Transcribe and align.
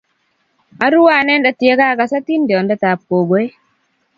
arue 0.85 1.11
anete 1.21 1.63
ya 1.69 1.75
kaakas 1.79 2.11
atindiondetab 2.19 2.99
gogoe 3.09 3.45